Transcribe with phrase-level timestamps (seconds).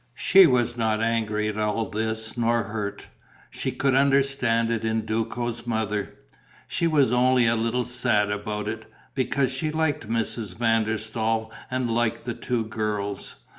[0.17, 3.05] She was not angry at all this nor hurt;
[3.51, 6.15] she could understand it in Duco's mother:
[6.67, 10.55] she was only a little sad about it, because she liked Mrs.
[10.55, 13.35] van der Staal and liked the two girls.